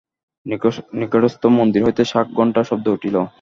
[0.99, 3.15] নিকটস্থ মন্দির হইতে শাঁখ ঘণ্টার শব্দ উঠিল।